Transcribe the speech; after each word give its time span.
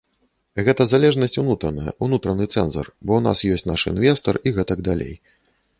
Гэта 0.69 0.87
залежнасць 0.91 1.37
унутраная, 1.43 1.93
унутраны 2.07 2.49
цэнзар, 2.55 2.91
бо 3.05 3.11
ў 3.19 3.27
нас 3.27 3.47
ёсць 3.59 3.69
наш 3.75 3.81
інвестар 3.95 4.35
і 4.47 4.57
гэтак 4.59 4.79
далей. 4.91 5.15